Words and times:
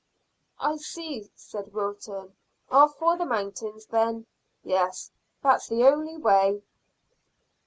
"I 0.59 0.77
see," 0.77 1.29
said 1.35 1.75
Wilton. 1.75 2.35
"Off 2.71 2.95
for 2.97 3.15
the 3.17 3.25
mountains, 3.27 3.85
then. 3.85 4.25
Yes, 4.63 5.11
that's 5.43 5.67
the 5.67 5.85
only 5.85 6.17
way." 6.17 6.63